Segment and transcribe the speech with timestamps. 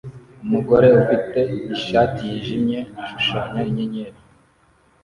[0.43, 1.39] Umugore ufite
[1.75, 4.19] ishati yijimye ashushanya inyenyeri